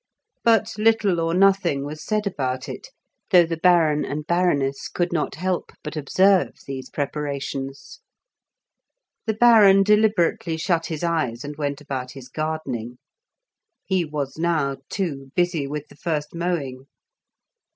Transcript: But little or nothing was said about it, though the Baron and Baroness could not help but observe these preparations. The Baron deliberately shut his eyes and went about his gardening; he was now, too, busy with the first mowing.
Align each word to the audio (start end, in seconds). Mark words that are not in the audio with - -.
But 0.43 0.73
little 0.79 1.19
or 1.19 1.35
nothing 1.35 1.85
was 1.85 2.03
said 2.03 2.25
about 2.25 2.67
it, 2.67 2.87
though 3.29 3.45
the 3.45 3.55
Baron 3.55 4.03
and 4.03 4.25
Baroness 4.25 4.87
could 4.87 5.13
not 5.13 5.35
help 5.35 5.71
but 5.83 5.95
observe 5.95 6.55
these 6.65 6.89
preparations. 6.89 7.99
The 9.27 9.35
Baron 9.35 9.83
deliberately 9.83 10.57
shut 10.57 10.87
his 10.87 11.03
eyes 11.03 11.43
and 11.43 11.55
went 11.55 11.81
about 11.81 12.13
his 12.13 12.29
gardening; 12.29 12.97
he 13.85 14.03
was 14.03 14.39
now, 14.39 14.77
too, 14.89 15.31
busy 15.35 15.67
with 15.67 15.87
the 15.87 15.95
first 15.97 16.33
mowing. 16.33 16.87